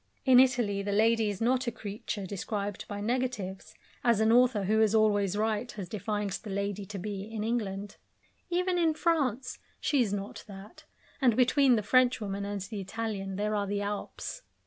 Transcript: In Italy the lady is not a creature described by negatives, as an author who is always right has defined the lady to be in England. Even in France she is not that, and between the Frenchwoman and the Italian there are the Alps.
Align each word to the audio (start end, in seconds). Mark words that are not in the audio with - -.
In 0.25 0.39
Italy 0.39 0.81
the 0.81 0.91
lady 0.91 1.29
is 1.29 1.39
not 1.39 1.67
a 1.67 1.71
creature 1.71 2.25
described 2.25 2.87
by 2.87 3.01
negatives, 3.01 3.75
as 4.03 4.19
an 4.19 4.31
author 4.31 4.63
who 4.63 4.81
is 4.81 4.95
always 4.95 5.37
right 5.37 5.71
has 5.73 5.87
defined 5.87 6.31
the 6.41 6.49
lady 6.49 6.87
to 6.87 6.97
be 6.97 7.21
in 7.21 7.43
England. 7.43 7.97
Even 8.49 8.79
in 8.79 8.95
France 8.95 9.59
she 9.79 10.01
is 10.01 10.11
not 10.11 10.43
that, 10.47 10.85
and 11.21 11.35
between 11.35 11.75
the 11.75 11.83
Frenchwoman 11.83 12.45
and 12.45 12.61
the 12.61 12.81
Italian 12.81 13.35
there 13.35 13.53
are 13.53 13.67
the 13.67 13.81
Alps. 13.81 14.41